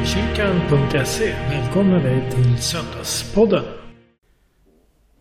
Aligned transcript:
Pingstkyrkan.se 0.00 1.34
välkomnar 1.50 2.00
dig 2.00 2.30
till 2.30 2.62
Söndagspodden. 2.62 3.64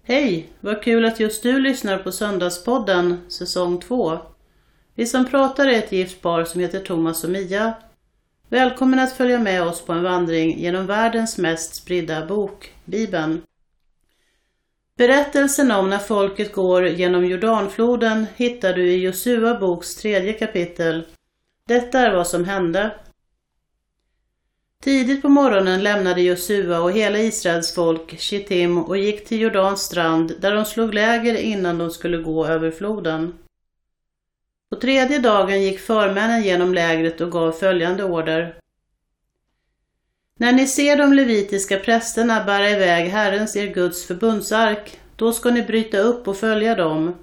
Hej! 0.04 0.50
Vad 0.60 0.84
kul 0.84 1.06
att 1.06 1.20
just 1.20 1.44
du 1.44 1.60
lyssnar 1.60 1.98
på 1.98 2.12
Söndagspodden 2.12 3.18
säsong 3.28 3.82
2. 3.82 4.18
Vi 4.96 5.06
som 5.06 5.26
pratar 5.26 5.68
är 5.68 5.78
ett 5.78 5.92
gift 5.92 6.22
par 6.22 6.44
som 6.44 6.62
heter 6.62 6.80
Thomas 6.80 7.24
och 7.24 7.30
Mia. 7.30 7.74
Välkommen 8.50 9.00
att 9.00 9.14
följa 9.14 9.40
med 9.40 9.64
oss 9.64 9.86
på 9.86 9.94
en 9.94 10.04
vandring 10.04 10.60
genom 10.60 10.86
världens 10.86 11.38
mest 11.38 11.76
spridda 11.76 12.26
bok, 12.26 12.74
Bibeln. 12.86 13.42
Berättelsen 14.98 15.72
om 15.72 15.90
när 15.90 15.98
folket 15.98 16.54
går 16.54 16.88
genom 16.88 17.26
Jordanfloden 17.26 18.26
hittar 18.36 18.74
du 18.74 18.92
i 18.92 19.04
Josua 19.04 19.60
boks 19.60 19.96
tredje 19.96 20.34
kapitel. 20.34 21.06
Detta 21.68 22.00
är 22.00 22.16
vad 22.16 22.28
som 22.28 22.46
hände. 22.46 22.92
Tidigt 24.84 25.22
på 25.22 25.30
morgonen 25.30 25.84
lämnade 25.84 26.22
Josua 26.22 26.80
och 26.80 26.92
hela 26.92 27.20
Israels 27.20 27.76
folk 27.76 28.20
Shittim 28.20 28.78
och 28.78 28.98
gick 28.98 29.26
till 29.26 29.42
Jordans 29.42 29.82
strand 29.82 30.34
där 30.40 30.56
de 30.56 30.66
slog 30.66 30.94
läger 30.94 31.36
innan 31.36 31.78
de 31.78 31.92
skulle 31.92 32.18
gå 32.18 32.46
över 32.46 32.72
floden. 32.72 33.34
På 34.70 34.76
tredje 34.76 35.20
dagen 35.20 35.62
gick 35.62 35.80
förmännen 35.80 36.44
genom 36.44 36.74
lägret 36.74 37.22
och 37.22 37.32
gav 37.32 37.52
följande 37.52 38.04
order. 38.04 38.56
När 40.38 40.52
ni 40.52 40.68
ser 40.68 40.98
de 40.98 41.14
levitiska 41.14 41.80
prästerna 41.80 42.44
bära 42.44 42.70
iväg 42.70 43.10
Herrens, 43.10 43.56
er 43.56 43.68
Guds 43.68 44.06
förbundsark, 44.06 45.00
då 45.16 45.34
ska 45.34 45.50
ni 45.50 45.64
bryta 45.64 45.98
upp 45.98 46.28
och 46.28 46.38
följa 46.38 46.76
dem. 46.76 47.16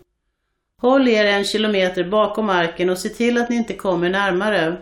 Håll 0.80 1.09
er 1.09 1.25
en 1.25 1.45
kilometer 1.45 2.05
bakom 2.05 2.50
arken 2.50 2.91
och 2.91 2.98
se 2.98 3.09
till 3.09 3.38
att 3.38 3.48
ni 3.48 3.56
inte 3.56 3.75
kommer 3.75 4.11
närmare. 4.11 4.77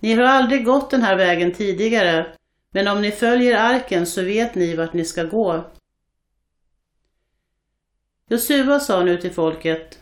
Ni 0.00 0.14
har 0.14 0.24
aldrig 0.24 0.64
gått 0.64 0.90
den 0.90 1.02
här 1.02 1.16
vägen 1.16 1.52
tidigare, 1.52 2.36
men 2.70 2.88
om 2.88 3.02
ni 3.02 3.10
följer 3.10 3.56
arken 3.56 4.06
så 4.06 4.22
vet 4.22 4.54
ni 4.54 4.76
vart 4.76 4.92
ni 4.92 5.04
ska 5.04 5.24
gå. 5.24 5.64
Josua 8.28 8.80
sa 8.80 9.04
nu 9.04 9.16
till 9.16 9.32
folket, 9.32 10.00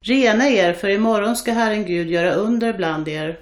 Rena 0.00 0.48
er, 0.48 0.72
för 0.72 0.88
imorgon 0.88 1.36
ska 1.36 1.52
Herren 1.52 1.84
Gud 1.84 2.08
göra 2.10 2.34
under 2.34 2.72
bland 2.72 3.08
er. 3.08 3.40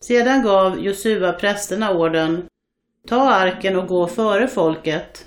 Sedan 0.00 0.42
gav 0.42 0.80
Josua 0.80 1.32
prästerna 1.32 1.92
orden, 1.92 2.46
ta 3.08 3.30
arken 3.30 3.76
och 3.76 3.86
gå 3.86 4.06
före 4.06 4.48
folket. 4.48 5.26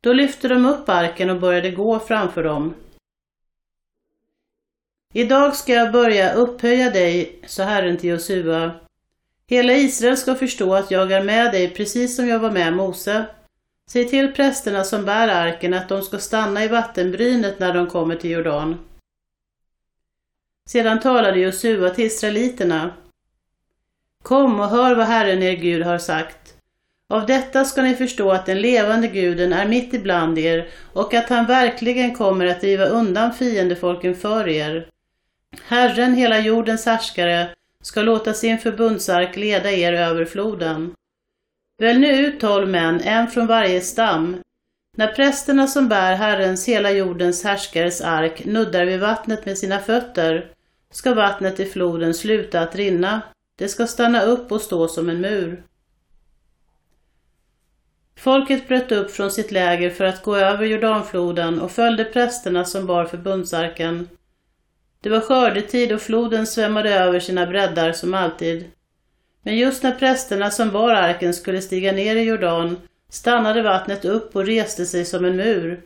Då 0.00 0.12
lyfte 0.12 0.48
de 0.48 0.66
upp 0.66 0.88
arken 0.88 1.30
och 1.30 1.40
började 1.40 1.70
gå 1.70 1.98
framför 1.98 2.44
dem. 2.44 2.74
Idag 5.12 5.56
ska 5.56 5.72
jag 5.72 5.92
börja 5.92 6.32
upphöja 6.32 6.90
dig, 6.90 7.40
sa 7.46 7.64
Herren 7.64 7.96
till 7.96 8.10
Josua. 8.10 8.70
Hela 9.46 9.72
Israel 9.72 10.16
ska 10.16 10.34
förstå 10.34 10.74
att 10.74 10.90
jag 10.90 11.12
är 11.12 11.22
med 11.22 11.52
dig 11.52 11.70
precis 11.70 12.16
som 12.16 12.28
jag 12.28 12.38
var 12.38 12.50
med 12.50 12.72
Mose. 12.72 13.24
Säg 13.90 14.08
till 14.08 14.32
prästerna 14.32 14.84
som 14.84 15.04
bär 15.04 15.28
arken 15.28 15.74
att 15.74 15.88
de 15.88 16.02
ska 16.02 16.18
stanna 16.18 16.64
i 16.64 16.68
vattenbrynet 16.68 17.58
när 17.58 17.74
de 17.74 17.86
kommer 17.86 18.16
till 18.16 18.30
Jordan. 18.30 18.78
Sedan 20.68 21.00
talade 21.00 21.40
Josua 21.40 21.90
till 21.90 22.04
israeliterna. 22.04 22.90
Kom 24.22 24.60
och 24.60 24.68
hör 24.68 24.94
vad 24.94 25.06
Herren 25.06 25.42
er 25.42 25.56
Gud 25.56 25.82
har 25.82 25.98
sagt. 25.98 26.54
Av 27.08 27.26
detta 27.26 27.64
ska 27.64 27.82
ni 27.82 27.94
förstå 27.94 28.30
att 28.30 28.46
den 28.46 28.60
levande 28.60 29.08
guden 29.08 29.52
är 29.52 29.68
mitt 29.68 29.94
ibland 29.94 30.38
er 30.38 30.68
och 30.92 31.14
att 31.14 31.28
han 31.28 31.46
verkligen 31.46 32.14
kommer 32.14 32.46
att 32.46 32.60
driva 32.60 32.84
undan 32.84 33.32
fiendefolken 33.32 34.14
för 34.14 34.48
er. 34.48 34.88
Herren, 35.62 36.14
hela 36.14 36.40
jordens 36.40 36.86
härskare, 36.86 37.54
ska 37.82 38.02
låta 38.02 38.34
sin 38.34 38.58
förbundsark 38.58 39.36
leda 39.36 39.70
er 39.70 39.92
över 39.92 40.24
floden. 40.24 40.94
Välj 41.78 41.98
nu 41.98 42.26
ut 42.26 42.40
tolv 42.40 42.68
män, 42.68 43.00
en 43.00 43.28
från 43.28 43.46
varje 43.46 43.80
stam. 43.80 44.36
När 44.96 45.12
prästerna 45.12 45.66
som 45.66 45.88
bär 45.88 46.14
Herrens, 46.14 46.68
hela 46.68 46.90
jordens 46.90 47.44
härskares 47.44 48.00
ark 48.00 48.44
nuddar 48.44 48.84
vid 48.84 49.00
vattnet 49.00 49.46
med 49.46 49.58
sina 49.58 49.78
fötter, 49.78 50.52
ska 50.90 51.14
vattnet 51.14 51.60
i 51.60 51.66
floden 51.66 52.14
sluta 52.14 52.60
att 52.60 52.76
rinna. 52.76 53.22
Det 53.58 53.68
ska 53.68 53.86
stanna 53.86 54.22
upp 54.22 54.52
och 54.52 54.60
stå 54.60 54.88
som 54.88 55.08
en 55.08 55.20
mur. 55.20 55.62
Folket 58.16 58.68
bröt 58.68 58.92
upp 58.92 59.10
från 59.10 59.30
sitt 59.30 59.50
läger 59.50 59.90
för 59.90 60.04
att 60.04 60.22
gå 60.22 60.36
över 60.36 60.66
Jordanfloden 60.66 61.60
och 61.60 61.70
följde 61.70 62.04
prästerna 62.04 62.64
som 62.64 62.86
bar 62.86 63.04
förbundsarken. 63.04 64.08
Det 65.02 65.08
var 65.08 65.20
skördetid 65.20 65.92
och 65.92 66.00
floden 66.00 66.46
svämmade 66.46 66.94
över 66.94 67.20
sina 67.20 67.46
breddar 67.46 67.92
som 67.92 68.14
alltid. 68.14 68.70
Men 69.42 69.56
just 69.56 69.82
när 69.82 69.92
prästerna 69.92 70.50
som 70.50 70.70
bar 70.70 70.94
arken 70.94 71.34
skulle 71.34 71.60
stiga 71.60 71.92
ner 71.92 72.16
i 72.16 72.22
Jordan 72.22 72.76
stannade 73.08 73.62
vattnet 73.62 74.04
upp 74.04 74.36
och 74.36 74.46
reste 74.46 74.86
sig 74.86 75.04
som 75.04 75.24
en 75.24 75.36
mur 75.36 75.82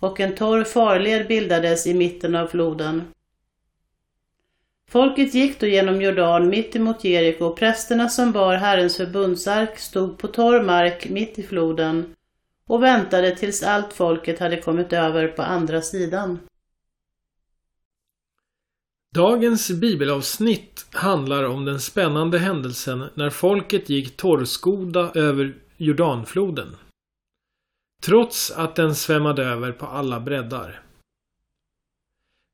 och 0.00 0.20
en 0.20 0.34
torr 0.34 0.64
farled 0.64 1.26
bildades 1.26 1.86
i 1.86 1.94
mitten 1.94 2.34
av 2.34 2.46
floden. 2.46 3.02
Folket 4.88 5.34
gick 5.34 5.60
då 5.60 5.66
genom 5.66 6.02
Jordan 6.02 6.48
mitt 6.48 6.76
emot 6.76 7.04
Jeriko 7.04 7.44
och 7.44 7.58
prästerna 7.58 8.08
som 8.08 8.32
bar 8.32 8.54
Herrens 8.54 8.96
förbundsark 8.96 9.78
stod 9.78 10.18
på 10.18 10.28
torr 10.28 10.62
mark 10.62 11.08
mitt 11.08 11.38
i 11.38 11.42
floden 11.42 12.14
och 12.66 12.82
väntade 12.82 13.36
tills 13.36 13.62
allt 13.62 13.92
folket 13.92 14.38
hade 14.38 14.56
kommit 14.56 14.92
över 14.92 15.28
på 15.28 15.42
andra 15.42 15.82
sidan. 15.82 16.38
Dagens 19.14 19.70
bibelavsnitt 19.70 20.86
handlar 20.92 21.44
om 21.44 21.64
den 21.64 21.80
spännande 21.80 22.38
händelsen 22.38 23.04
när 23.14 23.30
folket 23.30 23.90
gick 23.90 24.16
torrskodda 24.16 25.12
över 25.14 25.56
Jordanfloden. 25.76 26.76
Trots 28.02 28.50
att 28.50 28.76
den 28.76 28.94
svämmade 28.94 29.44
över 29.44 29.72
på 29.72 29.86
alla 29.86 30.20
breddar. 30.20 30.82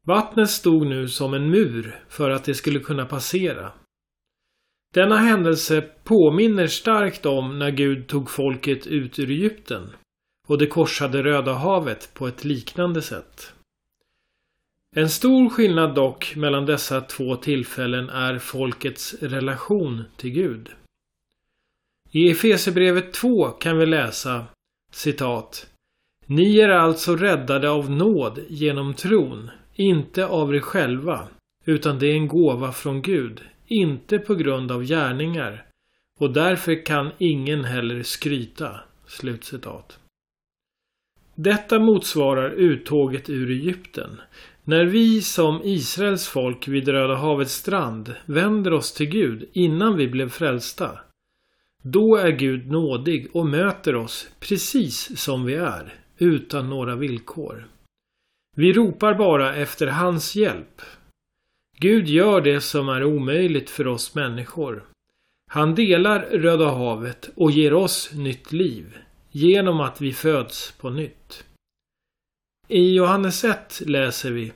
Vattnet 0.07 0.51
stod 0.51 0.87
nu 0.87 1.09
som 1.09 1.35
en 1.35 1.51
mur 1.51 2.05
för 2.09 2.31
att 2.31 2.45
det 2.45 2.55
skulle 2.55 2.81
kunna 2.81 3.07
passera. 3.07 3.73
Denna 4.95 5.17
händelse 5.17 5.81
påminner 6.05 6.67
starkt 6.67 7.27
om 7.27 7.59
när 7.59 7.71
Gud 7.71 8.07
tog 8.07 8.31
folket 8.31 8.87
ut 8.87 9.19
ur 9.19 9.31
Egypten 9.31 9.91
och 10.47 10.59
det 10.59 10.67
korsade 10.67 11.23
Röda 11.23 11.53
havet 11.53 12.15
på 12.15 12.29
ett 12.29 12.45
liknande 12.45 13.03
sätt. 13.03 13.53
En 14.99 15.09
stor 15.09 15.49
skillnad 15.49 15.95
dock 15.95 16.37
mellan 16.37 16.67
dessa 16.67 17.01
två 17.01 17.37
tillfällen 17.37 18.09
är 18.09 18.39
folkets 18.39 19.15
relation 19.15 20.05
till 20.17 20.31
Gud. 20.31 20.69
I 22.11 22.31
Efesebrevet 22.31 23.13
2 23.13 23.49
kan 23.51 23.79
vi 23.79 23.87
läsa 23.87 24.45
citat 24.93 25.71
Ni 26.27 26.59
är 26.59 26.69
alltså 26.69 27.17
räddade 27.17 27.71
av 27.71 27.91
nåd 27.91 28.39
genom 28.49 28.95
tron, 28.95 29.51
inte 29.75 30.27
av 30.27 30.55
er 30.55 30.61
själva, 30.61 31.29
utan 31.65 31.99
det 31.99 32.07
är 32.07 32.15
en 32.15 32.29
gåva 32.29 32.73
från 32.73 33.03
Gud, 33.03 33.41
inte 33.67 34.19
på 34.19 34.35
grund 34.35 34.73
av 34.73 34.85
gärningar, 34.85 35.67
och 36.21 36.33
därför 36.33 36.87
kan 36.87 37.11
ingen 37.19 37.65
heller 37.65 38.03
skryta." 38.03 38.81
Slutcitat. 39.07 39.99
Detta 41.35 41.79
motsvarar 41.79 42.51
uttåget 42.51 43.31
ur 43.31 43.51
Egypten, 43.51 44.21
när 44.69 44.85
vi 44.85 45.23
som 45.23 45.61
Israels 45.65 46.29
folk 46.29 46.69
vid 46.69 46.89
Röda 46.89 47.15
havets 47.15 47.55
strand 47.55 48.15
vänder 48.25 48.73
oss 48.73 48.93
till 48.93 49.09
Gud 49.09 49.49
innan 49.53 49.97
vi 49.97 50.09
blev 50.09 50.29
frälsta. 50.29 50.99
Då 51.83 52.17
är 52.17 52.31
Gud 52.31 52.71
nådig 52.71 53.29
och 53.33 53.47
möter 53.47 53.95
oss 53.95 54.29
precis 54.41 55.21
som 55.21 55.45
vi 55.45 55.55
är, 55.55 55.95
utan 56.19 56.71
några 56.71 56.97
villkor. 56.97 57.67
Vi 58.57 58.73
ropar 58.73 59.15
bara 59.15 59.55
efter 59.55 59.87
hans 59.87 60.37
hjälp. 60.37 60.83
Gud 61.79 62.09
gör 62.09 62.41
det 62.41 62.61
som 62.61 62.89
är 62.89 63.05
omöjligt 63.05 63.71
för 63.71 63.87
oss 63.87 64.15
människor. 64.15 64.85
Han 65.51 65.75
delar 65.75 66.21
Röda 66.21 66.71
havet 66.71 67.31
och 67.35 67.51
ger 67.51 67.75
oss 67.75 68.11
nytt 68.15 68.53
liv 68.53 68.97
genom 69.31 69.81
att 69.81 70.01
vi 70.01 70.13
föds 70.13 70.73
på 70.73 70.91
nytt. 70.91 71.45
I 72.69 72.95
Johannes 72.95 73.45
1 73.45 73.83
läser 73.87 74.31
vi 74.31 74.53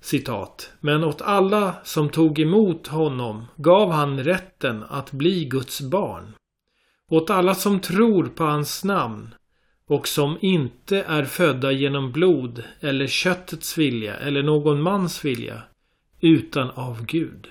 citat. 0.00 0.70
Men 0.80 1.04
åt 1.04 1.22
alla 1.22 1.74
som 1.84 2.08
tog 2.08 2.38
emot 2.38 2.86
honom 2.86 3.46
gav 3.56 3.90
han 3.90 4.24
rätten 4.24 4.84
att 4.88 5.12
bli 5.12 5.44
Guds 5.44 5.80
barn. 5.80 6.34
Åt 7.10 7.30
alla 7.30 7.54
som 7.54 7.80
tror 7.80 8.26
på 8.26 8.44
hans 8.44 8.84
namn 8.84 9.34
och 9.86 10.08
som 10.08 10.38
inte 10.40 11.02
är 11.02 11.24
födda 11.24 11.72
genom 11.72 12.12
blod 12.12 12.64
eller 12.80 13.06
köttets 13.06 13.78
vilja 13.78 14.16
eller 14.16 14.42
någon 14.42 14.82
mans 14.82 15.24
vilja 15.24 15.62
utan 16.20 16.70
av 16.70 17.04
Gud. 17.06 17.48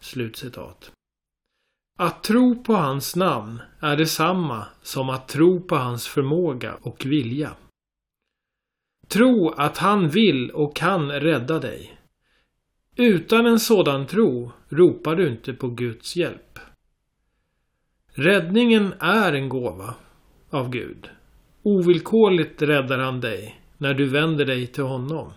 Slutcitat. 0.00 0.90
Att 1.98 2.22
tro 2.22 2.62
på 2.62 2.72
hans 2.72 3.16
namn 3.16 3.60
är 3.80 3.96
detsamma 3.96 4.66
som 4.82 5.10
att 5.10 5.28
tro 5.28 5.60
på 5.60 5.76
hans 5.76 6.08
förmåga 6.08 6.74
och 6.82 7.06
vilja. 7.06 7.50
Tro 9.08 9.48
att 9.48 9.78
han 9.78 10.08
vill 10.08 10.50
och 10.50 10.76
kan 10.76 11.12
rädda 11.12 11.58
dig. 11.58 11.98
Utan 12.96 13.46
en 13.46 13.58
sådan 13.58 14.06
tro 14.06 14.52
ropar 14.68 15.16
du 15.16 15.28
inte 15.28 15.52
på 15.52 15.68
Guds 15.68 16.16
hjälp. 16.16 16.58
Räddningen 18.12 18.94
är 19.00 19.32
en 19.32 19.48
gåva 19.48 19.94
av 20.50 20.70
Gud. 20.70 21.10
Ovillkorligt 21.62 22.62
räddar 22.62 22.98
han 22.98 23.20
dig 23.20 23.60
när 23.78 23.94
du 23.94 24.08
vänder 24.08 24.44
dig 24.44 24.66
till 24.66 24.84
honom. 24.84 25.32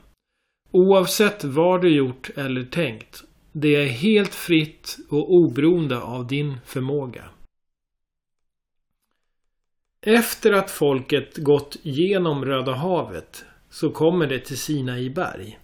Oavsett 0.72 1.44
vad 1.44 1.82
du 1.82 1.96
gjort 1.96 2.30
eller 2.36 2.64
tänkt. 2.64 3.24
Det 3.52 3.76
är 3.76 3.88
helt 3.88 4.34
fritt 4.34 4.98
och 5.10 5.34
oberoende 5.34 6.02
av 6.02 6.28
din 6.28 6.58
förmåga. 6.66 7.30
Efter 10.02 10.54
att 10.54 10.72
folket 10.72 11.38
gått 11.38 11.78
genom 11.82 12.46
Röda 12.46 12.74
havet 12.74 13.46
så 13.72 13.90
kommer 13.90 14.28
det 14.28 14.40
till 14.40 14.58
Sinai 14.58 15.10
berg. 15.10 15.60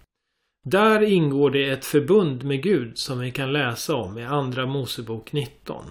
Där 0.64 1.02
ingår 1.02 1.50
det 1.50 1.70
ett 1.70 1.84
förbund 1.84 2.44
med 2.44 2.62
Gud 2.62 2.98
som 2.98 3.18
vi 3.18 3.30
kan 3.30 3.52
läsa 3.52 3.96
om 3.96 4.18
i 4.18 4.24
Andra 4.24 4.66
Mosebok 4.66 5.32
19. 5.32 5.84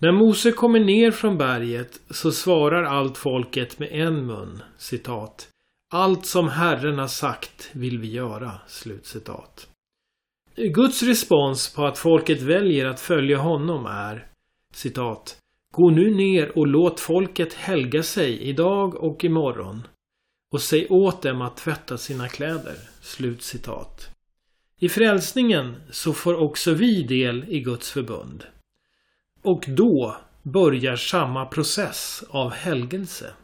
När 0.00 0.12
Mose 0.12 0.52
kommer 0.52 0.80
ner 0.80 1.10
från 1.10 1.38
berget 1.38 2.00
så 2.10 2.32
svarar 2.32 2.82
allt 2.82 3.18
folket 3.18 3.78
med 3.78 3.88
en 3.92 4.26
mun, 4.26 4.62
citat. 4.76 5.48
Allt 5.92 6.26
som 6.26 6.48
Herren 6.48 6.98
har 6.98 7.06
sagt 7.06 7.70
vill 7.72 7.98
vi 7.98 8.12
göra, 8.12 8.52
slutcitat. 8.66 9.68
Guds 10.56 11.02
respons 11.02 11.74
på 11.74 11.84
att 11.84 11.98
folket 11.98 12.42
väljer 12.42 12.86
att 12.86 13.00
följa 13.00 13.38
honom 13.38 13.86
är, 13.86 14.26
citat. 14.72 15.36
Gå 15.74 15.90
nu 15.90 16.14
ner 16.14 16.58
och 16.58 16.66
låt 16.66 17.00
folket 17.00 17.54
helga 17.54 18.02
sig 18.02 18.40
idag 18.40 18.94
och 18.94 19.24
imorgon 19.24 19.82
och 20.54 20.62
säg 20.62 20.88
åt 20.88 21.22
dem 21.22 21.42
att 21.42 21.56
tvätta 21.56 21.98
sina 21.98 22.28
kläder. 22.28 22.76
Slut 23.00 23.42
citat. 23.42 24.10
I 24.80 24.88
frälsningen 24.88 25.76
så 25.90 26.12
får 26.12 26.34
också 26.34 26.74
vi 26.74 27.02
del 27.02 27.44
i 27.48 27.60
Guds 27.60 27.90
förbund. 27.90 28.44
Och 29.42 29.64
då 29.68 30.16
börjar 30.42 30.96
samma 30.96 31.46
process 31.46 32.24
av 32.28 32.50
helgelse. 32.50 33.34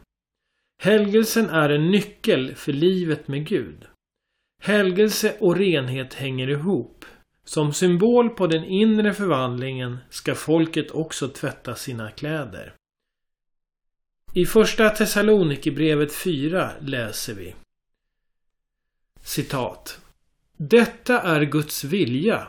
Helgelsen 0.83 1.49
är 1.49 1.69
en 1.69 1.91
nyckel 1.91 2.55
för 2.55 2.73
livet 2.73 3.27
med 3.27 3.47
Gud. 3.47 3.85
Helgelse 4.61 5.35
och 5.39 5.55
renhet 5.55 6.13
hänger 6.13 6.49
ihop. 6.49 7.05
Som 7.45 7.73
symbol 7.73 8.29
på 8.29 8.47
den 8.47 8.63
inre 8.63 9.13
förvandlingen 9.13 9.97
ska 10.09 10.35
folket 10.35 10.91
också 10.91 11.27
tvätta 11.27 11.75
sina 11.75 12.11
kläder. 12.11 12.73
I 14.33 14.45
första 14.45 14.89
Thessalonikerbrevet 14.89 16.13
4 16.13 16.71
läser 16.81 17.33
vi 17.33 17.55
Citat 19.21 20.01
Detta 20.57 21.21
är 21.21 21.41
Guds 21.41 21.83
vilja 21.83 22.47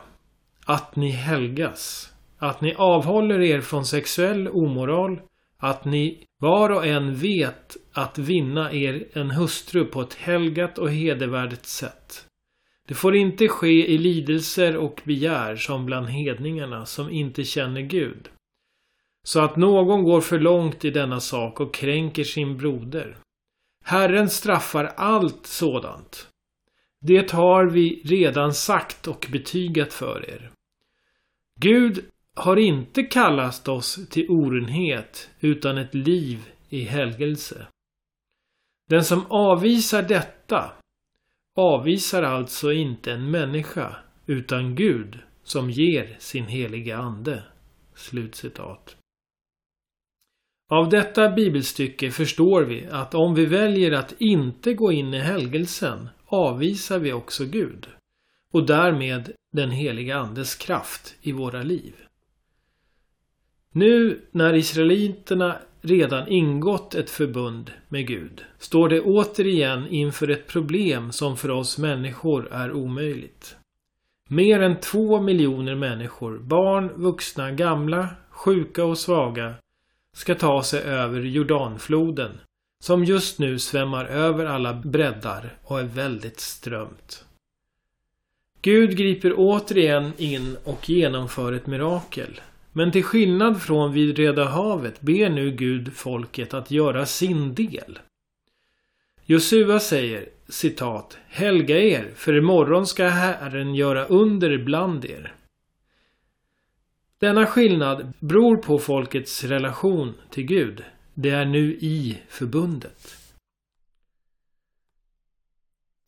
att 0.65 0.95
ni 0.95 1.09
helgas, 1.09 2.13
att 2.37 2.61
ni 2.61 2.73
avhåller 2.73 3.41
er 3.41 3.61
från 3.61 3.85
sexuell 3.85 4.47
omoral, 4.47 5.21
att 5.57 5.85
ni 5.85 6.25
var 6.39 6.69
och 6.69 6.87
en 6.87 7.15
vet 7.15 7.77
att 7.93 8.17
vinna 8.17 8.73
er 8.73 9.07
en 9.13 9.31
hustru 9.31 9.85
på 9.85 10.01
ett 10.01 10.13
helgat 10.13 10.77
och 10.77 10.91
hedervärdigt 10.91 11.65
sätt. 11.65 12.25
Det 12.87 12.93
får 12.93 13.15
inte 13.15 13.47
ske 13.47 13.91
i 13.91 13.97
lidelser 13.97 14.77
och 14.77 15.01
begär 15.03 15.55
som 15.55 15.85
bland 15.85 16.07
hedningarna 16.07 16.85
som 16.85 17.09
inte 17.09 17.43
känner 17.43 17.81
Gud. 17.81 18.29
Så 19.27 19.41
att 19.41 19.55
någon 19.55 20.03
går 20.03 20.21
för 20.21 20.39
långt 20.39 20.85
i 20.85 20.89
denna 20.89 21.19
sak 21.19 21.59
och 21.59 21.73
kränker 21.73 22.23
sin 22.23 22.57
broder. 22.57 23.17
Herren 23.83 24.29
straffar 24.29 24.85
allt 24.85 25.45
sådant. 25.45 26.29
Det 27.01 27.31
har 27.31 27.69
vi 27.69 28.01
redan 28.05 28.53
sagt 28.53 29.07
och 29.07 29.27
betygat 29.31 29.93
för 29.93 30.29
er. 30.29 30.51
Gud 31.59 32.05
har 32.35 32.57
inte 32.57 33.03
kallat 33.03 33.67
oss 33.67 34.09
till 34.09 34.29
orenhet 34.29 35.29
utan 35.39 35.77
ett 35.77 35.93
liv 35.93 36.49
i 36.69 36.83
helgelse. 36.83 37.67
Den 38.89 39.03
som 39.03 39.25
avvisar 39.29 40.01
detta 40.01 40.71
avvisar 41.55 42.23
alltså 42.23 42.71
inte 42.71 43.11
en 43.11 43.31
människa 43.31 43.95
utan 44.25 44.75
Gud 44.75 45.19
som 45.43 45.69
ger 45.69 46.15
sin 46.19 46.45
heliga 46.45 46.97
ande. 46.97 47.43
Slutcitat. 47.95 48.97
Av 50.69 50.89
detta 50.89 51.29
bibelstycke 51.29 52.11
förstår 52.11 52.61
vi 52.61 52.87
att 52.91 53.15
om 53.15 53.35
vi 53.35 53.45
väljer 53.45 53.91
att 53.91 54.13
inte 54.17 54.73
gå 54.73 54.91
in 54.91 55.13
i 55.13 55.19
helgelsen 55.19 56.09
avvisar 56.25 56.99
vi 56.99 57.13
också 57.13 57.45
Gud 57.45 57.87
och 58.51 58.65
därmed 58.65 59.31
den 59.51 59.71
heliga 59.71 60.17
Andes 60.17 60.55
kraft 60.55 61.15
i 61.21 61.31
våra 61.31 61.63
liv. 61.63 61.93
Nu 63.71 64.21
när 64.31 64.53
Israeliterna 64.53 65.55
redan 65.81 66.27
ingått 66.27 66.95
ett 66.95 67.09
förbund 67.09 67.71
med 67.89 68.07
Gud 68.07 68.45
står 68.57 68.89
det 68.89 69.01
återigen 69.01 69.87
inför 69.87 70.29
ett 70.29 70.47
problem 70.47 71.11
som 71.11 71.37
för 71.37 71.51
oss 71.51 71.77
människor 71.77 72.47
är 72.51 72.71
omöjligt. 72.71 73.55
Mer 74.29 74.61
än 74.61 74.79
två 74.79 75.21
miljoner 75.21 75.75
människor, 75.75 76.39
barn, 76.39 76.91
vuxna, 76.95 77.51
gamla, 77.51 78.09
sjuka 78.29 78.85
och 78.85 78.97
svaga 78.97 79.53
ska 80.13 80.35
ta 80.35 80.63
sig 80.63 80.81
över 80.81 81.21
Jordanfloden 81.21 82.39
som 82.83 83.03
just 83.03 83.39
nu 83.39 83.59
svämmar 83.59 84.05
över 84.05 84.45
alla 84.45 84.73
breddar 84.73 85.57
och 85.63 85.79
är 85.79 85.83
väldigt 85.83 86.39
strömt. 86.39 87.25
Gud 88.61 88.97
griper 88.97 89.33
återigen 89.37 90.11
in 90.17 90.57
och 90.63 90.89
genomför 90.89 91.53
ett 91.53 91.67
mirakel. 91.67 92.41
Men 92.71 92.91
till 92.91 93.03
skillnad 93.03 93.61
från 93.61 93.93
vid 93.93 94.17
Röda 94.17 94.45
havet 94.45 95.01
ber 95.01 95.29
nu 95.29 95.51
Gud 95.51 95.93
folket 95.93 96.53
att 96.53 96.71
göra 96.71 97.05
sin 97.05 97.53
del. 97.53 97.99
Josua 99.25 99.79
säger 99.79 100.29
citat 100.49 101.17
Helga 101.27 101.79
er, 101.79 102.11
för 102.15 102.37
imorgon 102.37 102.87
ska 102.87 103.07
Herren 103.07 103.75
göra 103.75 104.05
under 104.05 104.57
bland 104.57 105.05
er. 105.05 105.33
Denna 107.23 107.45
skillnad 107.45 108.13
beror 108.19 108.57
på 108.57 108.79
folkets 108.79 109.43
relation 109.43 110.13
till 110.29 110.45
Gud. 110.45 110.83
Det 111.13 111.29
är 111.29 111.45
nu 111.45 111.73
i 111.73 112.21
förbundet. 112.27 113.17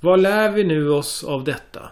Vad 0.01 0.21
lär 0.21 0.51
vi 0.51 0.63
nu 0.63 0.89
oss 0.89 1.23
av 1.23 1.44
detta? 1.44 1.91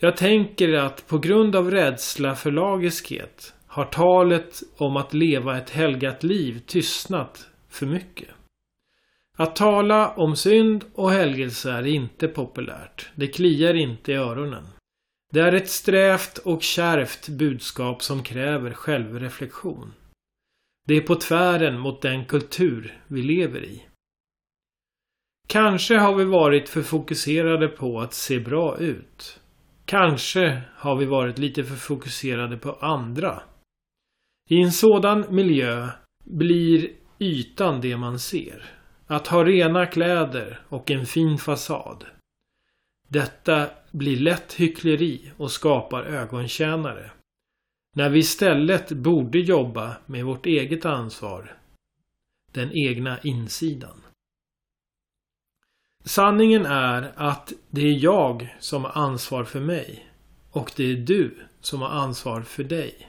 Jag 0.00 0.16
tänker 0.16 0.72
att 0.72 1.06
på 1.06 1.18
grund 1.18 1.56
av 1.56 1.70
rädsla 1.70 2.34
för 2.34 2.50
lagiskhet 2.50 3.54
har 3.66 3.84
talet 3.84 4.60
om 4.76 4.96
att 4.96 5.14
leva 5.14 5.58
ett 5.58 5.70
helgat 5.70 6.22
liv 6.22 6.62
tystnat 6.66 7.48
för 7.68 7.86
mycket. 7.86 8.28
Att 9.36 9.56
tala 9.56 10.14
om 10.14 10.36
synd 10.36 10.84
och 10.94 11.10
helgelse 11.10 11.72
är 11.72 11.86
inte 11.86 12.28
populärt. 12.28 13.10
Det 13.14 13.26
kliar 13.26 13.74
inte 13.74 14.12
i 14.12 14.14
öronen. 14.14 14.64
Det 15.32 15.40
är 15.40 15.52
ett 15.52 15.68
strävt 15.68 16.38
och 16.38 16.62
kärvt 16.62 17.28
budskap 17.28 18.02
som 18.02 18.22
kräver 18.22 18.72
självreflektion. 18.72 19.92
Det 20.86 20.94
är 20.94 21.00
på 21.00 21.14
tvären 21.14 21.78
mot 21.78 22.02
den 22.02 22.24
kultur 22.24 23.00
vi 23.06 23.22
lever 23.22 23.64
i. 23.64 23.86
Kanske 25.48 25.98
har 25.98 26.14
vi 26.14 26.24
varit 26.24 26.68
för 26.68 26.82
fokuserade 26.82 27.68
på 27.68 28.00
att 28.00 28.14
se 28.14 28.40
bra 28.40 28.78
ut. 28.78 29.40
Kanske 29.84 30.62
har 30.76 30.96
vi 30.96 31.06
varit 31.06 31.38
lite 31.38 31.64
för 31.64 31.76
fokuserade 31.76 32.56
på 32.56 32.72
andra. 32.72 33.42
I 34.48 34.62
en 34.62 34.72
sådan 34.72 35.34
miljö 35.34 35.88
blir 36.24 36.90
ytan 37.18 37.80
det 37.80 37.96
man 37.96 38.18
ser. 38.18 38.64
Att 39.06 39.26
ha 39.26 39.44
rena 39.44 39.86
kläder 39.86 40.60
och 40.68 40.90
en 40.90 41.06
fin 41.06 41.38
fasad. 41.38 42.04
Detta 43.08 43.70
blir 43.90 44.20
lätt 44.20 44.52
hyckleri 44.52 45.32
och 45.36 45.50
skapar 45.50 46.02
ögontjänare. 46.02 47.10
När 47.96 48.10
vi 48.10 48.18
istället 48.18 48.92
borde 48.92 49.38
jobba 49.38 49.96
med 50.06 50.24
vårt 50.24 50.46
eget 50.46 50.84
ansvar. 50.84 51.56
Den 52.52 52.72
egna 52.72 53.18
insidan. 53.22 54.02
Sanningen 56.04 56.66
är 56.66 57.12
att 57.16 57.52
det 57.70 57.80
är 57.80 58.04
jag 58.04 58.56
som 58.58 58.84
har 58.84 59.02
ansvar 59.02 59.44
för 59.44 59.60
mig. 59.60 60.06
Och 60.50 60.72
det 60.76 60.84
är 60.84 60.96
du 60.96 61.34
som 61.60 61.82
har 61.82 61.88
ansvar 61.88 62.42
för 62.42 62.64
dig. 62.64 63.06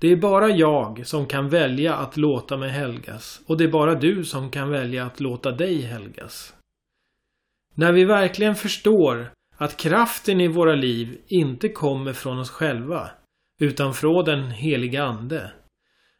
Det 0.00 0.08
är 0.08 0.16
bara 0.16 0.48
jag 0.48 1.06
som 1.06 1.26
kan 1.26 1.48
välja 1.48 1.96
att 1.96 2.16
låta 2.16 2.56
mig 2.56 2.70
helgas. 2.70 3.40
Och 3.46 3.56
det 3.56 3.64
är 3.64 3.68
bara 3.68 3.94
du 3.94 4.24
som 4.24 4.50
kan 4.50 4.70
välja 4.70 5.04
att 5.04 5.20
låta 5.20 5.52
dig 5.52 5.80
helgas. 5.80 6.54
När 7.74 7.92
vi 7.92 8.04
verkligen 8.04 8.54
förstår 8.54 9.32
att 9.56 9.76
kraften 9.76 10.40
i 10.40 10.48
våra 10.48 10.74
liv 10.74 11.18
inte 11.26 11.68
kommer 11.68 12.12
från 12.12 12.38
oss 12.38 12.50
själva 12.50 13.10
utan 13.60 13.94
från 13.94 14.24
den 14.24 14.50
heliga 14.50 15.04
Ande. 15.04 15.52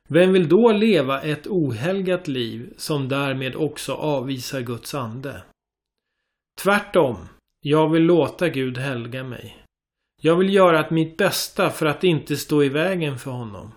Vem 0.08 0.32
vill 0.32 0.48
då 0.48 0.72
leva 0.72 1.22
ett 1.22 1.46
ohelgat 1.46 2.28
liv 2.28 2.74
som 2.76 3.08
därmed 3.08 3.56
också 3.56 3.92
avvisar 3.92 4.60
Guds 4.60 4.94
ande? 4.94 5.42
Tvärtom, 6.62 7.16
jag 7.60 7.92
vill 7.92 8.02
låta 8.02 8.48
Gud 8.48 8.78
helga 8.78 9.24
mig. 9.24 9.56
Jag 10.22 10.36
vill 10.36 10.54
göra 10.54 10.90
mitt 10.90 11.16
bästa 11.16 11.70
för 11.70 11.86
att 11.86 12.04
inte 12.04 12.36
stå 12.36 12.62
i 12.62 12.68
vägen 12.68 13.18
för 13.18 13.30
honom. 13.30 13.72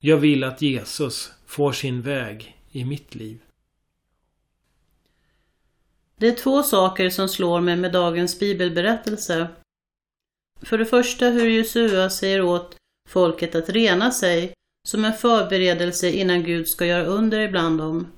Jag 0.00 0.16
vill 0.16 0.44
att 0.44 0.62
Jesus 0.62 1.32
får 1.46 1.72
sin 1.72 2.02
väg 2.02 2.56
i 2.70 2.84
mitt 2.84 3.14
liv. 3.14 3.40
Det 6.18 6.28
är 6.28 6.34
två 6.34 6.62
saker 6.62 7.10
som 7.10 7.28
slår 7.28 7.60
mig 7.60 7.76
med 7.76 7.92
dagens 7.92 8.38
bibelberättelse. 8.38 9.48
För 10.62 10.78
det 10.78 10.86
första 10.86 11.26
hur 11.26 11.48
Jesua 11.48 12.10
säger 12.10 12.42
åt 12.42 12.76
folket 13.08 13.54
att 13.54 13.68
rena 13.68 14.10
sig 14.10 14.52
som 14.88 15.04
en 15.04 15.12
förberedelse 15.12 16.10
innan 16.10 16.42
Gud 16.42 16.68
ska 16.68 16.86
göra 16.86 17.04
under 17.04 17.40
ibland 17.40 17.78
dem. 17.78 18.12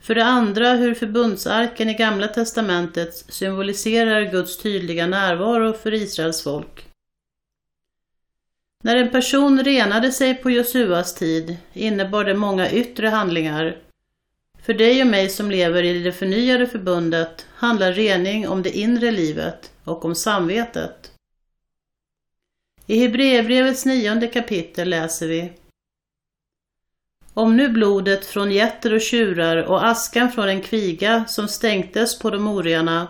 För 0.00 0.14
det 0.14 0.24
andra 0.24 0.74
hur 0.74 0.94
förbundsarken 0.94 1.88
i 1.88 1.94
Gamla 1.94 2.28
testamentet 2.28 3.14
symboliserar 3.14 4.30
Guds 4.30 4.58
tydliga 4.58 5.06
närvaro 5.06 5.72
för 5.72 5.94
Israels 5.94 6.42
folk. 6.42 6.86
När 8.82 8.96
en 8.96 9.10
person 9.10 9.64
renade 9.64 10.12
sig 10.12 10.34
på 10.34 10.50
Josuas 10.50 11.14
tid 11.14 11.56
innebar 11.72 12.24
det 12.24 12.34
många 12.34 12.70
yttre 12.70 13.08
handlingar. 13.08 13.76
För 14.64 14.74
dig 14.74 15.00
och 15.00 15.06
mig 15.06 15.28
som 15.28 15.50
lever 15.50 15.82
i 15.82 16.02
det 16.02 16.12
förnyade 16.12 16.66
förbundet 16.66 17.46
handlar 17.54 17.92
rening 17.92 18.48
om 18.48 18.62
det 18.62 18.70
inre 18.70 19.10
livet 19.10 19.72
och 19.84 20.04
om 20.04 20.14
samvetet. 20.14 21.12
I 22.86 22.98
Hebreerbrevets 22.98 23.86
nionde 23.86 24.26
kapitel 24.26 24.88
läser 24.88 25.28
vi 25.28 25.52
Om 27.34 27.56
nu 27.56 27.68
blodet 27.68 28.26
från 28.26 28.52
getter 28.52 28.94
och 28.94 29.00
tjurar 29.00 29.56
och 29.56 29.86
askan 29.86 30.32
från 30.32 30.48
en 30.48 30.62
kviga 30.62 31.24
som 31.28 31.48
stänktes 31.48 32.18
på 32.18 32.30
de 32.30 32.48
orena 32.48 33.08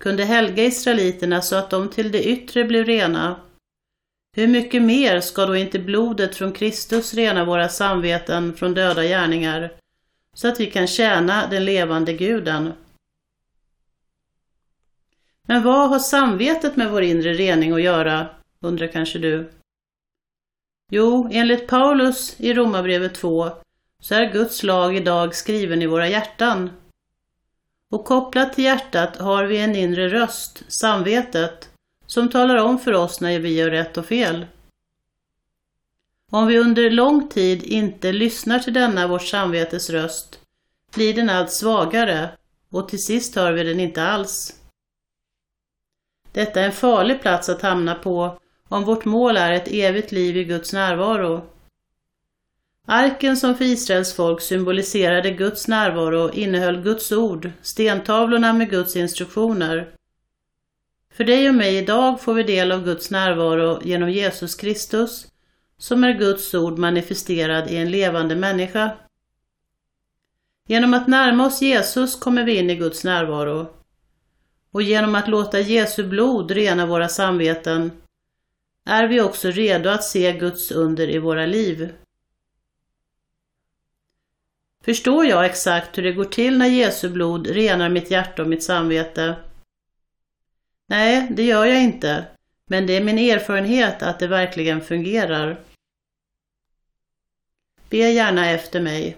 kunde 0.00 0.24
helga 0.24 0.64
israeliterna 0.64 1.42
så 1.42 1.56
att 1.56 1.70
de 1.70 1.88
till 1.88 2.12
det 2.12 2.24
yttre 2.24 2.64
blev 2.64 2.84
rena, 2.84 3.40
hur 4.36 4.46
mycket 4.46 4.82
mer 4.82 5.20
ska 5.20 5.46
då 5.46 5.56
inte 5.56 5.78
blodet 5.78 6.36
från 6.36 6.52
Kristus 6.52 7.14
rena 7.14 7.44
våra 7.44 7.68
samveten 7.68 8.54
från 8.54 8.74
döda 8.74 9.02
gärningar, 9.02 9.72
så 10.36 10.48
att 10.48 10.60
vi 10.60 10.70
kan 10.70 10.86
tjäna 10.86 11.46
den 11.46 11.64
levande 11.64 12.12
guden? 12.12 12.72
Men 15.42 15.62
vad 15.62 15.88
har 15.88 15.98
samvetet 15.98 16.76
med 16.76 16.90
vår 16.90 17.02
inre 17.02 17.32
rening 17.32 17.72
att 17.72 17.82
göra, 17.82 18.28
undrar 18.60 18.86
kanske 18.86 19.18
du? 19.18 19.50
Jo, 20.90 21.28
enligt 21.32 21.66
Paulus 21.66 22.40
i 22.40 22.54
Romarbrevet 22.54 23.14
2 23.14 23.50
så 24.02 24.14
är 24.14 24.32
Guds 24.32 24.62
lag 24.62 24.96
idag 24.96 25.34
skriven 25.34 25.82
i 25.82 25.86
våra 25.86 26.08
hjärtan. 26.08 26.70
Och 27.90 28.04
kopplat 28.04 28.52
till 28.52 28.64
hjärtat 28.64 29.16
har 29.16 29.44
vi 29.44 29.58
en 29.58 29.76
inre 29.76 30.08
röst, 30.08 30.62
samvetet, 30.68 31.70
som 32.06 32.30
talar 32.30 32.56
om 32.56 32.78
för 32.78 32.92
oss 32.92 33.20
när 33.20 33.38
vi 33.38 33.54
gör 33.54 33.70
rätt 33.70 33.96
och 33.96 34.06
fel. 34.06 34.46
Om 36.32 36.46
vi 36.46 36.58
under 36.58 36.90
lång 36.90 37.28
tid 37.28 37.62
inte 37.62 38.12
lyssnar 38.12 38.58
till 38.58 38.72
denna 38.72 39.06
vårt 39.06 39.26
samvetes 39.26 39.90
röst 39.90 40.40
blir 40.94 41.14
den 41.14 41.30
allt 41.30 41.52
svagare 41.52 42.30
och 42.70 42.88
till 42.88 43.02
sist 43.02 43.34
hör 43.34 43.52
vi 43.52 43.64
den 43.64 43.80
inte 43.80 44.02
alls. 44.02 44.60
Detta 46.32 46.60
är 46.60 46.64
en 46.64 46.72
farlig 46.72 47.22
plats 47.22 47.48
att 47.48 47.62
hamna 47.62 47.94
på 47.94 48.38
om 48.68 48.84
vårt 48.84 49.04
mål 49.04 49.36
är 49.36 49.52
ett 49.52 49.68
evigt 49.68 50.12
liv 50.12 50.36
i 50.36 50.44
Guds 50.44 50.72
närvaro. 50.72 51.42
Arken 52.86 53.36
som 53.36 53.54
för 53.54 53.64
Israels 53.64 54.14
folk 54.14 54.40
symboliserade 54.40 55.30
Guds 55.30 55.68
närvaro 55.68 56.30
innehöll 56.30 56.82
Guds 56.82 57.12
ord, 57.12 57.50
stentavlorna 57.62 58.52
med 58.52 58.70
Guds 58.70 58.96
instruktioner. 58.96 59.94
För 61.14 61.24
dig 61.24 61.48
och 61.48 61.54
mig 61.54 61.76
idag 61.76 62.20
får 62.20 62.34
vi 62.34 62.42
del 62.42 62.72
av 62.72 62.84
Guds 62.84 63.10
närvaro 63.10 63.80
genom 63.84 64.10
Jesus 64.10 64.54
Kristus, 64.54 65.26
som 65.78 66.04
är 66.04 66.12
Guds 66.12 66.54
ord 66.54 66.78
manifesterad 66.78 67.70
i 67.70 67.76
en 67.76 67.90
levande 67.90 68.36
människa. 68.36 68.96
Genom 70.68 70.94
att 70.94 71.08
närma 71.08 71.46
oss 71.46 71.62
Jesus 71.62 72.16
kommer 72.16 72.44
vi 72.44 72.56
in 72.58 72.70
i 72.70 72.76
Guds 72.76 73.04
närvaro. 73.04 73.66
Och 74.70 74.82
genom 74.82 75.14
att 75.14 75.28
låta 75.28 75.60
Jesu 75.60 76.06
blod 76.06 76.50
rena 76.50 76.86
våra 76.86 77.08
samveten 77.08 77.90
är 78.84 79.08
vi 79.08 79.20
också 79.20 79.50
redo 79.50 79.90
att 79.90 80.04
se 80.04 80.32
Guds 80.32 80.70
under 80.70 81.10
i 81.10 81.18
våra 81.18 81.46
liv. 81.46 81.92
Förstår 84.84 85.26
jag 85.26 85.46
exakt 85.46 85.98
hur 85.98 86.02
det 86.02 86.12
går 86.12 86.24
till 86.24 86.58
när 86.58 86.66
Jesu 86.66 87.08
blod 87.08 87.46
renar 87.46 87.88
mitt 87.88 88.10
hjärta 88.10 88.42
och 88.42 88.48
mitt 88.48 88.62
samvete? 88.62 89.36
Nej, 90.86 91.28
det 91.30 91.42
gör 91.42 91.64
jag 91.64 91.82
inte, 91.82 92.26
men 92.66 92.86
det 92.86 92.96
är 92.96 93.04
min 93.04 93.18
erfarenhet 93.18 94.02
att 94.02 94.18
det 94.18 94.26
verkligen 94.26 94.80
fungerar. 94.80 95.60
Be 97.88 97.96
gärna 97.96 98.50
efter 98.50 98.80
mig. 98.80 99.16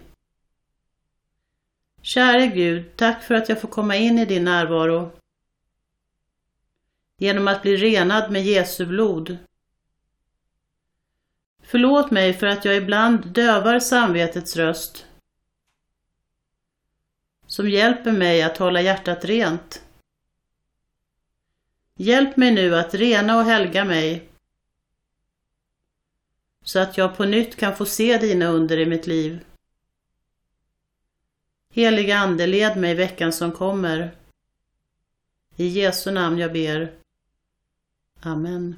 Käre 2.02 2.46
Gud, 2.46 2.96
tack 2.96 3.22
för 3.22 3.34
att 3.34 3.48
jag 3.48 3.60
får 3.60 3.68
komma 3.68 3.96
in 3.96 4.18
i 4.18 4.24
din 4.24 4.44
närvaro. 4.44 5.10
Genom 7.18 7.48
att 7.48 7.62
bli 7.62 7.76
renad 7.76 8.30
med 8.30 8.44
Jesu 8.44 8.86
blod. 8.86 9.38
Förlåt 11.62 12.10
mig 12.10 12.34
för 12.34 12.46
att 12.46 12.64
jag 12.64 12.76
ibland 12.76 13.26
dövar 13.26 13.78
samvetets 13.78 14.56
röst 14.56 15.04
som 17.48 17.68
hjälper 17.68 18.12
mig 18.12 18.42
att 18.42 18.58
hålla 18.58 18.80
hjärtat 18.80 19.24
rent. 19.24 19.82
Hjälp 22.00 22.36
mig 22.36 22.50
nu 22.50 22.76
att 22.76 22.94
rena 22.94 23.36
och 23.36 23.44
helga 23.44 23.84
mig 23.84 24.28
så 26.62 26.78
att 26.78 26.98
jag 26.98 27.16
på 27.16 27.24
nytt 27.24 27.56
kan 27.56 27.76
få 27.76 27.86
se 27.86 28.18
dina 28.18 28.46
under 28.46 28.78
i 28.78 28.86
mitt 28.86 29.06
liv. 29.06 29.44
Heliga 31.70 32.18
Ande, 32.18 32.46
led 32.46 32.76
mig 32.76 32.94
veckan 32.94 33.32
som 33.32 33.52
kommer. 33.52 34.16
I 35.56 35.66
Jesu 35.66 36.10
namn 36.10 36.38
jag 36.38 36.52
ber. 36.52 36.92
Amen. 38.20 38.76